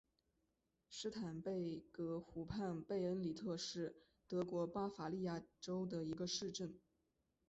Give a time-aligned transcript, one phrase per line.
[0.89, 6.79] 施坦贝格湖畔贝恩里特是德国巴伐利亚州的一个市镇。